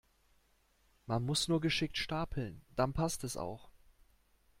Man 1.05 1.21
muss 1.23 1.47
nur 1.47 1.61
geschickt 1.61 1.95
Stapeln, 1.95 2.63
dann 2.75 2.91
passt 2.91 3.23
es 3.23 3.37
auch. 3.37 3.69